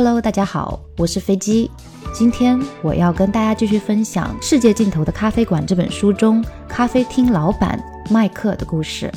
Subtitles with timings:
[0.00, 1.68] Hello，大家好，我是飞机。
[2.14, 9.12] 今天我要跟大家继续分享《世界尽头的咖啡馆》这本书中咖啡厅老板麦克的故事。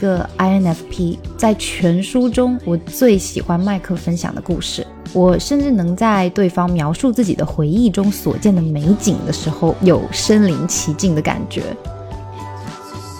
[0.00, 4.86] 个 INFP，在全书中，我最喜欢麦克分享的故事。
[5.12, 11.62] 我甚至能在对方描述自己的回忆中所见的美景的时候，有身临其境的感觉。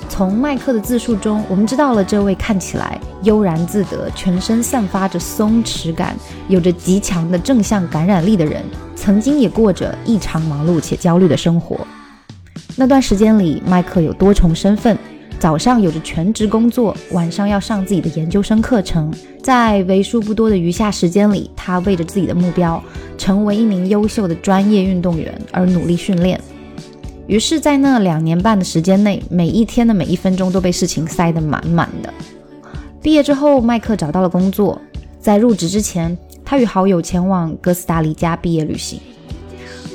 [0.09, 6.17] 从麦克的自述中，我们知道了这位看起来悠然自得、全身散发着松弛感、
[6.49, 8.63] 有着极强的正向感染力的人，
[8.97, 11.87] 曾经也过着异常忙碌且焦虑的生活。
[12.77, 14.97] 那段时间里，麦克有多重身份。
[15.41, 19.11] 早上有着全职工作，晚上要上自己的研究生课程，
[19.43, 22.81] 在为数不多的余下时间里，他为着自己的目标，
[23.17, 26.39] 成为一名优秀的专业运动员而努力训练。
[27.27, 32.13] 于是，在那两年半的时间内，每一天的每一分钟都被事情塞得满满的。
[33.01, 34.79] 毕业之后，麦克找到了工作，
[35.19, 39.01] 在入职之前，他与好友前往哥斯达黎加毕业旅行，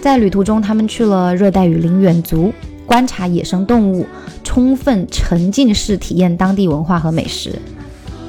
[0.01, 2.51] 在旅途中，他们去了热带雨林远足。
[2.86, 4.05] 观察野生动物，
[4.44, 7.59] 充分沉浸式体验当地文化和美食。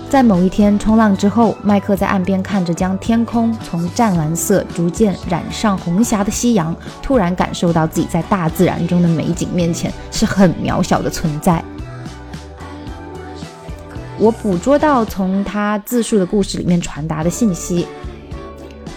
[0.09, 11.63] 在某一天冲浪之后，麦克在岸边看着将天空从湛蓝色逐渐染上红霞的夕阳，突然感受到自己在大自然中的美景面前是很渺小的存在。
[14.19, 17.87] 我捕捉到从他自述的故事里面传达的信息：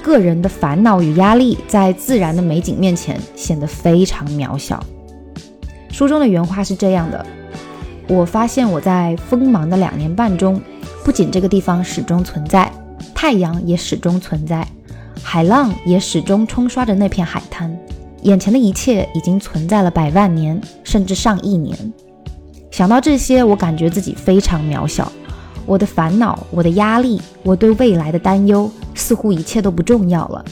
[0.03, 4.81] 个人的烦恼与压力在自然的美景面前显得非常渺小。
[5.91, 7.25] 书中的原话是这样的：
[8.07, 10.61] 我发现我在锋芒的两年半中，
[11.03, 12.71] 不仅这个地方始终存在，
[13.13, 14.67] 太阳也始终存在，
[15.21, 17.75] 海浪也始终冲刷着那片海滩，
[18.21, 21.77] 眼前的一切已经存在了百万年，甚至上亿年。
[22.71, 25.11] 想到这些，我感觉自己非常渺小。
[25.65, 30.43] 我的烦恼，我的压力，我对未来的担忧，似乎一切都不重要了。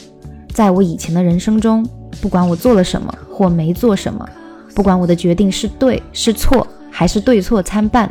[0.52, 1.88] 在我以前的人生中，
[2.20, 4.28] 不管我做了什么或没做什么。
[4.78, 8.08] 不管我的决定是对是错，还是对错参半，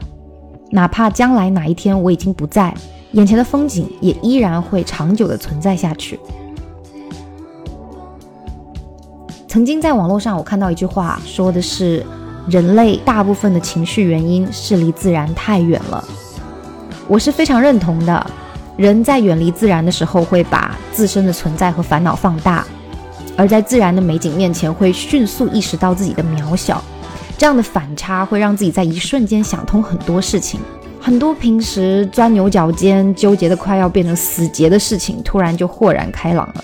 [0.69, 2.73] 哪怕将来哪一天我已经不在，
[3.13, 6.19] 眼前的风景也依然会长久的存在下去。
[9.47, 12.05] 曾经在网络上我看到一句话，说的是
[12.49, 16.03] 人类大部分的情绪原因是离自然太远了。
[17.07, 18.27] 我是非常认同的。
[18.75, 22.65] 人在远离自然的时候，会把自身的存在和烦恼放大。
[23.37, 26.83] 而在自然的美景面前，会迅速意识到自己的渺小，
[27.37, 30.59] 这样的反差会让自己在一瞬间想通很多事情，
[30.99, 36.63] 很多平时钻牛角尖、纠结的快要变成死结的事情，突然就豁然开朗了。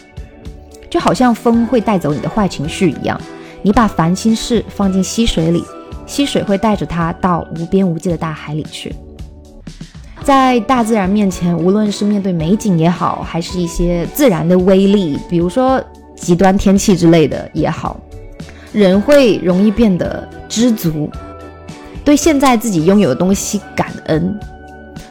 [0.89, 3.21] 就好像风会带走你的坏情绪一样，
[3.61, 5.63] 你把烦心事放进溪水里，
[6.07, 8.95] 溪水会带着它到无边无际的大海里去。
[10.23, 15.79] 在大自然面前，无论是面对美景也好，还是一些自然的威力，比如说。
[16.23, 17.99] 极端天气之类的也好，
[18.71, 21.09] 人会容易变得知足，
[22.05, 24.39] 对现在自己拥有的东西感恩。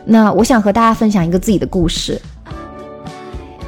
[0.04, 2.20] 那我想和大家分享一个自己的故事。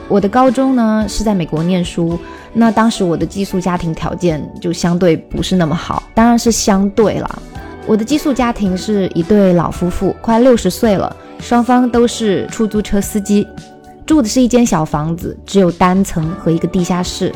[0.08, 2.18] 我的高中呢是在美国念书，
[2.52, 7.42] 那当时我的寄宿家庭条件就相对不是那么好，当然是相对了。
[7.86, 13.46] 我的寄宿家庭是一对老夫妇，快六十岁了，双方都是出租车司机。
[14.06, 17.32] 住的是一间小房子，只有单层和一个地下室。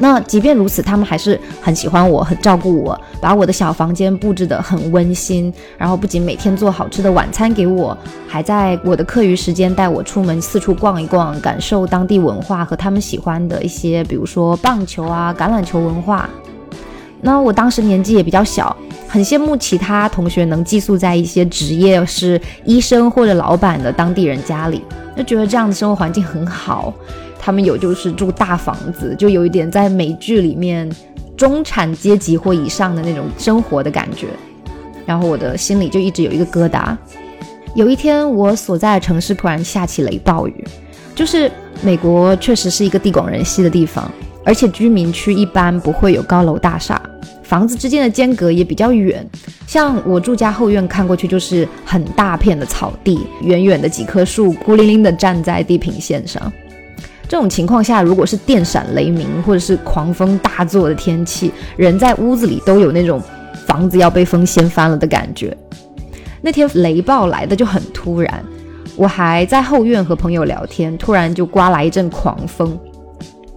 [0.00, 5.52] 那即便如此，他们还是很喜欢我，很照顾我，把我的小房间布置得很温馨。
[5.76, 7.98] 然后不仅每天做好吃的晚餐给我，
[8.28, 16.30] 还在我的课余时间带我出门四处逛一逛，感受当地文化和他们喜欢的一些，比如说棒球啊、橄榄球文化。
[17.20, 18.76] 那我当时年纪也比较小。
[19.08, 24.84] 很羡慕其他同学能寄宿在一些职业是医生或者老板的当地人家里，
[25.18, 26.94] 就觉得这样的生活环境很好。
[27.40, 30.88] 他们有就是住大房子，就有一点在美剧里面
[31.36, 34.28] 中产阶级或以上的那种生活的感觉。
[35.04, 36.96] 然后我的心里就一直有一个疙瘩。
[37.74, 40.64] 有一天，我所在的城市突然下起雷暴雨，
[41.16, 41.50] 就是
[41.82, 44.08] 美国确实是一个地广人稀的地方，
[44.44, 47.00] 而且居民区一般不会有高楼大厦。
[47.48, 49.26] 房子之间的间隔也比较远，
[49.66, 56.52] 像我住家后院看过去就是很大片的草地，远远的几棵树孤零零的站在地平线上。
[57.26, 63.18] 这种情况下，如果是电闪雷鸣或者是狂风大作的天气，人在屋子里都有那种
[63.66, 65.56] 房子要被风掀翻了的感觉。
[66.42, 68.44] 那天雷暴来的就很突然，
[68.94, 72.78] 我还在后院和朋友聊天，突然就刮来一阵狂风。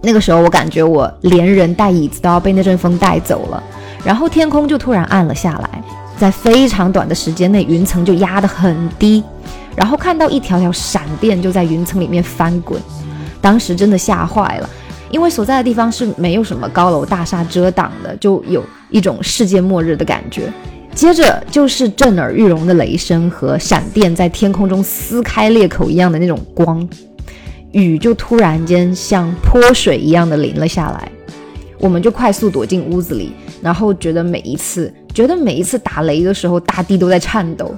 [0.02, 3.62] 那个时候我感觉我连人带椅子都要被那阵风带走了，
[4.04, 5.82] 然后天空就突然暗了下来，
[6.18, 9.22] 在非常短的时间内，云层就压得很低，
[9.76, 12.80] 然后看到一条条闪电就在云层里面翻滚，
[13.40, 14.68] 当时真的吓坏了，
[15.10, 20.52] 因为所在的地方是没有什么高楼大厦遮挡的，就有一种世界末日的感觉。
[20.94, 26.86] 接着就是震耳欲聋的雷声和闪电在天空中撕开裂口一样的那种光。
[27.72, 31.10] 雨就突然间像泼水一样的淋了下来，
[31.78, 33.32] 我们就快速躲进屋子里，
[33.62, 37.74] 然后觉得每一次，觉得每一次打雷的时候，大地都在颤抖。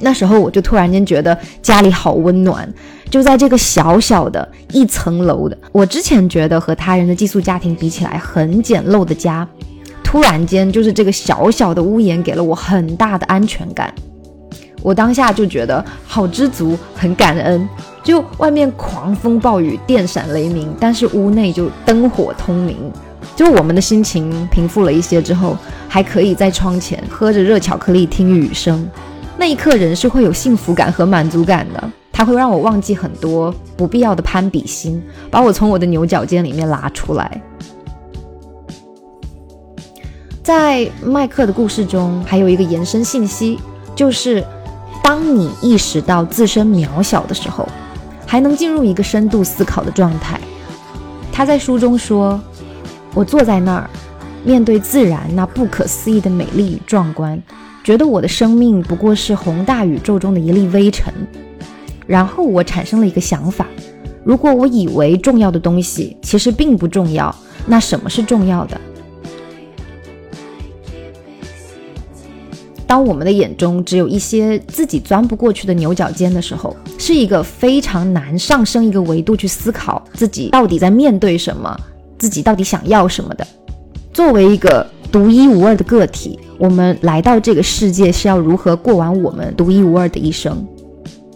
[0.00, 2.68] 那时候我就突然间觉得家里好温暖，
[3.08, 9.48] 就在这个小小的一层楼的，我之前觉得和他人的寄宿家庭比起来很简陋的家，
[10.02, 13.94] 突然间就是这个小小的屋檐给了我很大的安全感。
[14.82, 17.66] 我当下就觉得好知足，很感恩。
[18.04, 22.92] 就外面狂风暴雨、电闪雷鸣，但是屋内就灯火通明。
[23.34, 25.56] 就我们的心情平复了一些之后，
[25.88, 28.86] 还可以在窗前喝着热巧克力听雨声，
[29.38, 31.82] 那一刻人是会有幸福感和满足感的。
[32.12, 37.42] 它会让我忘记很多不必要的攀比心，把我从我的牛角尖里面拉出来。
[40.42, 43.58] 在麦克的故事中，还有一个延伸信息，
[43.96, 44.44] 就是
[45.02, 47.66] 当你意识到自身渺小的时候。
[48.34, 50.40] 还能进入一个深度思考的状态。
[51.32, 52.40] 他在书中说
[53.14, 53.88] ：“我坐在那儿，
[54.42, 57.40] 面对自然那不可思议的美丽与壮观，
[57.84, 61.14] 觉得我的生命不过是宏大宇宙中的一粒微尘。
[62.08, 63.68] 然后我产生了一个想法：
[64.24, 67.32] 如果我以为重要的东西其实并不重要，
[67.68, 68.80] 那什么是重要的？”
[72.86, 81.74] 当我们的眼中只有一些自己钻不过去的牛角尖的时候，是一个非常难上升一个维度去思考自己到底在面对什么，
[82.18, 83.46] 自己到底想要什么的。
[84.12, 90.64] 作为一个独一无二的个体，我们来到这个世界是要如何过完我们独一无二的一生？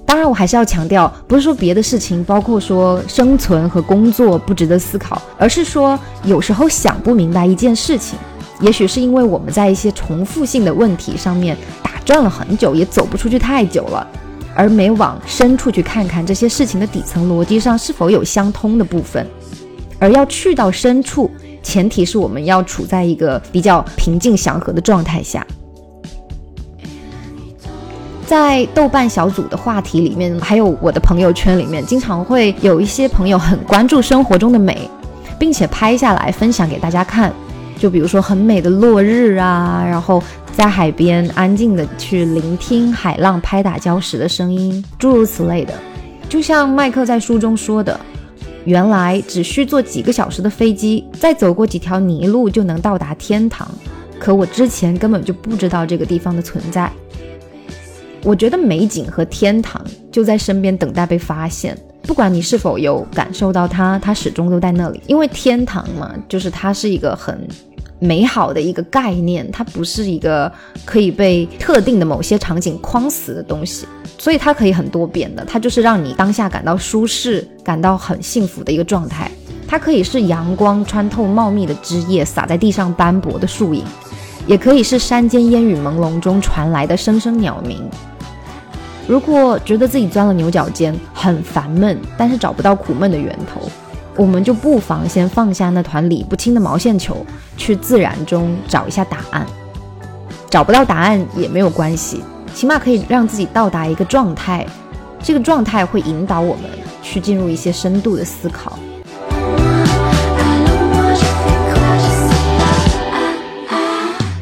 [0.07, 8.19] 当然，我还是要强调，不是说别的事情，包括说生存和工作不值得思考，而是说有时候想不明白一件事情。
[8.61, 14.07] 也许是因为我们在一些重复性的问题上面打转了很久，也走不出去太久了，
[14.55, 19.27] 而没往深处去看看这些事情的底层逻辑上是否有相通的部分。
[20.01, 21.31] 而要去到深处，
[21.63, 25.47] 前提是我们要处在一个比较平静祥和的状态下。
[28.27, 34.89] 在豆瓣小组的话题里面，还有我的朋友圈里面，经常会有一些朋友很关注生活中的美，
[35.39, 37.33] 并且拍下来分享给大家看。
[37.79, 40.23] 就比如说很美的落日啊，然后
[40.53, 45.73] 在海边安静的去聆听海浪拍打礁石的声音，诸如此类的。
[46.29, 47.99] 就像麦克在书中说的，
[48.65, 53.67] 原来只需坐几个小时的飞机，再走过几条泥路就能到达天堂。
[54.19, 56.91] 可我之前根本就不知道这个地方的存在。
[58.25, 65.01] 我觉得美景和天堂就在身边等待被发现，不管你是否有感受到它，它始终都在那里。
[65.07, 67.49] 因为天堂嘛，就是它是一个很。
[67.99, 70.51] 美好的一个概念，它不是一个
[70.85, 73.87] 可以被特定的某些场景框死的东西，
[74.19, 75.45] 所以它可以很多变的。
[75.45, 79.31] 它就是让你当下感到舒适、感到很幸福的一个状态。
[79.67, 83.85] 它可以是阳光穿透茂密的枝叶洒在地上斑驳的树影，
[84.47, 87.83] 也可以是山间烟雨朦胧中传来的声声鸟鸣。
[89.07, 93.69] 如果觉得自己钻了牛角尖很烦闷，但是找不到苦闷的源头。
[94.19, 97.25] 我们就不妨先放下那团理不清的毛线球，
[97.57, 99.47] 去自然中找一下答案。
[100.51, 104.67] 找不到答案也没有关系，起码可以让自己到达一个状态，
[105.23, 106.65] 这个状态会引导我们
[107.01, 108.77] 去进入一些深度的思考。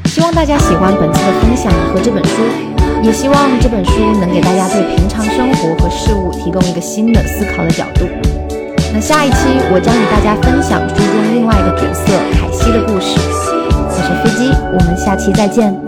[0.06, 2.42] 希望大家喜欢本次的分享和这本书，
[3.02, 8.06] 也希望这本书能给大家对平常生活和事物提供一个新的思考的角度。
[9.00, 9.36] 下一期
[9.72, 13.18] 我将与大家分享书中另外一个角色凯西的故事。
[13.70, 15.86] 我是飞机，我们下期再见。